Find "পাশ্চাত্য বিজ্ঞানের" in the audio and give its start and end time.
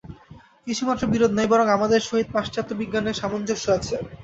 2.33-3.19